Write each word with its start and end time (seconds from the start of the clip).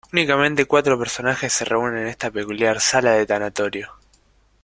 Únicamente 0.11 0.65
cuatro 0.65 0.97
personajes 0.97 1.53
se 1.53 1.63
reúnen 1.63 2.01
en 2.01 2.07
esta 2.07 2.31
peculiar 2.31 2.79
sala 2.81 3.11
de 3.11 3.27
tanatorio. 3.27 3.91